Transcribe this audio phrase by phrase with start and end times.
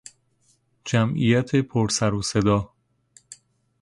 [0.85, 2.73] جمعیت پر سر و صدا